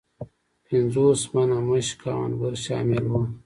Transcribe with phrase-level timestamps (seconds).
[0.65, 3.23] پنځوس منه مشک او عنبر شامل وه.